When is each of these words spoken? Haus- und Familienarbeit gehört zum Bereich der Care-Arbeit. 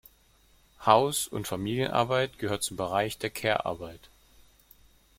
Haus- 0.83 1.27
und 1.27 1.47
Familienarbeit 1.47 2.39
gehört 2.39 2.63
zum 2.63 2.75
Bereich 2.75 3.19
der 3.19 3.29
Care-Arbeit. 3.29 4.09